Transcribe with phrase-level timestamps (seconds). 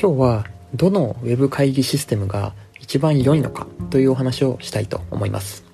[0.00, 5.64] 今日はどの Web 会議システムが一番良いのかというお話をしたいと思います。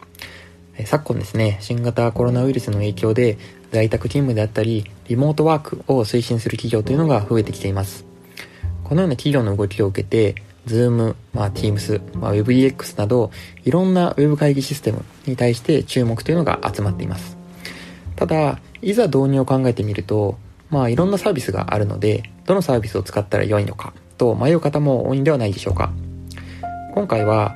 [0.87, 3.37] 昨今ですね、新型コロナウイルスの影響で
[3.71, 8.07] 在宅勤務であったり、リモートワークを推進する企業というのが増えてきています。
[8.85, 13.31] このような企業の動きを受けて、Zoom、まあ、Teams、まあ、WebEX など、
[13.67, 17.37] いろんな Web 会議システムに対して注目というのが集まっています。
[18.17, 20.39] ただ、いざ導入を考えてみると、
[20.71, 25.93] まあ、いろんなサービスがあるので、どのサービスを使ったら良いのかと迷う方も多いんではないでしょうか。
[26.95, 27.55] 今回は、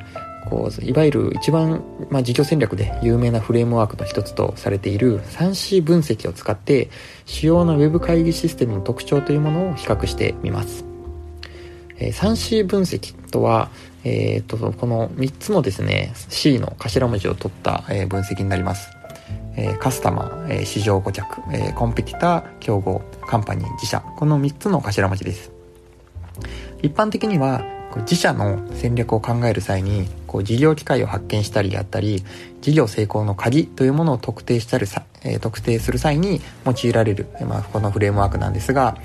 [0.49, 6.89] こういわゆる一番、まあ、事業戦略で有名なフレームワークの一つとされている 3C 分析を使って
[7.27, 10.85] 主要な Web 会議システムの特徴というものを比較してみます。
[11.99, 13.71] えー、3C 分析とは、
[14.05, 18.91] えー、とこの3つのですね C の頭文字を取った、えー、分析になります。
[19.57, 24.01] え、カスタマー、え、市場顧客、え、コンペティター、競合、カンパニー、自社。
[24.17, 25.58] この3つの頭文字です。
[26.83, 27.65] 一般的には、
[28.03, 32.23] 自社の戦略を考える際に、こう事業機会を発見したりであったり、
[32.61, 38.97] 事業成功の鍵というものを特定したりさ、え、特定する際に用いられる、まあ、このフレームワークなんですが、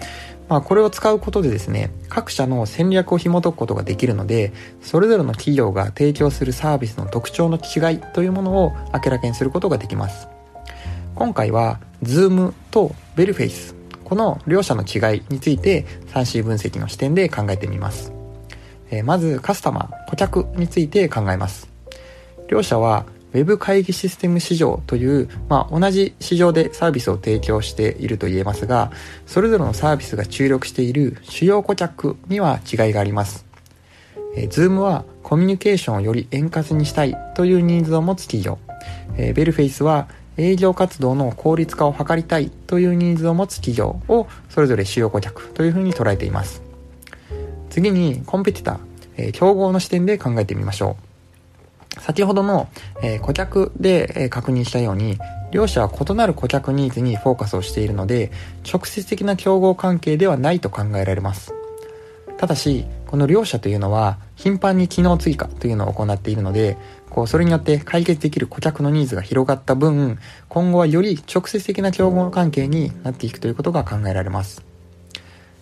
[0.50, 10.28] まあ、これを使うことでですね、各社の戦略を紐解くことができるので、それぞれの企業が提供するサービスの特徴の違いというものを明らかにすることができます。
[11.16, 18.12] 今回は Zoom と Bellface この両者の違いについて 3C 分析の視点で考えてみます。
[18.92, 21.68] えー、まずカスタマー、顧客について考えます。
[22.48, 28.92] 両者は Web 会議システム市場という、まあ、同じ市場でサービスを提供していると言えますが、
[29.26, 33.46] それぞれのサービスが注力している主要顧客には違いがあります。
[34.36, 38.60] えー、Zoom はコミュニケーションをより円滑にしたいというニーズを持つ企業。
[39.18, 40.08] えー、ベルフェイスは
[40.38, 46.62] 営業活動の効率化を図りたいというニーズを持つ企業をそれぞれ主要顧客というふうに捉えています。
[47.70, 48.80] 次にコンペティター、
[49.18, 50.98] えー、競合の視点で考えてみましょ
[51.98, 52.02] う。
[52.02, 52.70] 先ほどの、
[53.02, 55.18] えー、顧客で、えー、確認したように、
[55.52, 58.32] 両者は異なる顧客ニーズにフォーカスをしているので、
[58.72, 61.54] 直接的な競合関係ではないと考えられます。
[62.44, 66.78] ただし、この両者というのは頻繁に機能追加というのを行っているので、
[67.10, 74.62] こう、それによって解決できる顧客のニーズが広がった分、今後はより直接的な競合関係になっていくということが考えられます。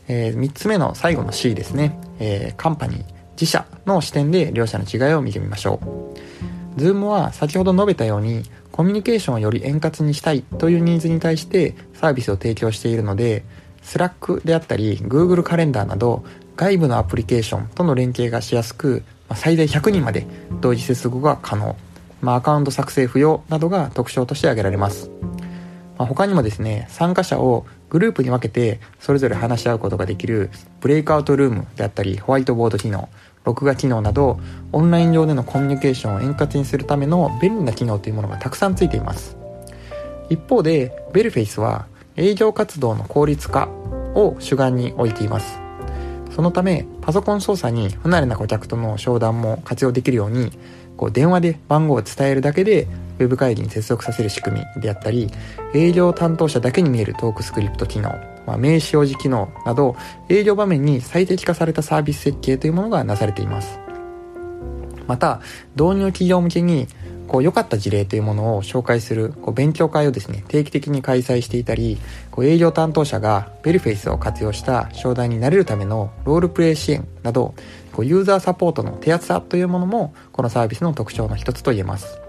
[0.07, 1.99] えー、3つ目の最後の C ですね。
[2.17, 3.03] えー、カンパニー、
[3.33, 5.79] 自社の視点で両者の違いを見てみましょ
[6.75, 6.79] う。
[6.79, 13.43] Zoom は先ほど述べたように、コミュニケーションをより円滑にしたいというニーズに対してサービスを提供しているので、
[13.83, 16.23] Slack であったり Google カレンダーなど
[16.61, 20.27] 外部のアプリケーションとの連携がしやすく、ま、最大100人まで
[20.61, 21.75] 同時接続が可能、
[22.21, 25.09] まあ、アカウント作成不要などが特徴として挙げられます、
[25.97, 30.51] まあ、他にもですね参加者をグループに分けてそれぞれ話し合うことができる
[30.81, 33.09] ブレイクアウトルームであったりホワイトボード機能
[33.43, 34.39] 録画機能など
[34.71, 39.35] オンライン上でのコミュニケーションを円滑にするための便利な機能というものがたくさんついています。
[40.29, 43.67] 一方でベルフェイスは営業活動の効率化
[44.13, 45.60] を主眼に置いています。
[46.35, 50.51] そのためパソコン操作に不慣れな顧客との商談も活用できるように
[50.97, 52.87] こう電話で番号を伝えるだけで
[53.19, 55.29] Web 会議に接続させる仕組みであったり
[55.73, 58.09] 営業担当者だけに見えるトークスクリプト機能、
[58.45, 59.95] まあ、名刺表示機能など
[60.29, 63.79] 営業場面に最適化されたサービス設計というものがなされています。
[65.07, 65.41] また
[65.75, 66.87] 導入企業向けに
[67.31, 71.97] こう良かった事例というものを紹介するこう勉強会をですね定期的に開催していたり
[72.29, 77.55] こう営業担当者がベルフェイスを活用した商談になれるためのロールプレイ支援など
[77.93, 82.19] こうユーザーサポートの手厚さというものもこのサービスの特徴の一つと言えます、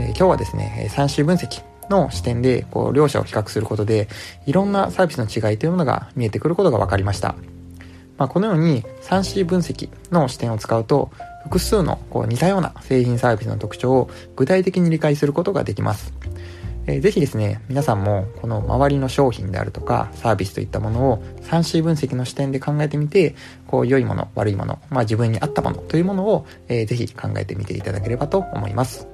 [0.00, 4.08] えー、今日はですね 3C 分析の視点でこう両者を比較することで
[4.44, 7.36] いろんなサービスの違いというものが見えてくることが分かりました。
[8.18, 11.10] まあ、このように 3C 分析の視点を使うと
[11.44, 16.12] 複数のこう似たような製品サービスの特徴を具体的に理解することができます。
[16.86, 23.34] えー、ぜひですね、皆さんもこの周りの商品であるとかサービスといったものを 3C 分析の視点で考えてみて、
[23.66, 29.11] こう良いもの、悪いもの、まあ自分に合ったものというものを、えー、ぜひ考えてみていただければと思います。